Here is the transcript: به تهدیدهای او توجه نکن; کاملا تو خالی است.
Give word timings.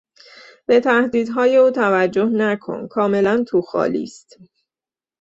به 0.65 0.79
تهدیدهای 0.79 1.55
او 1.57 1.71
توجه 1.71 2.25
نکن; 2.25 2.87
کاملا 2.87 3.43
تو 3.47 3.61
خالی 3.61 4.03
است. 4.03 4.39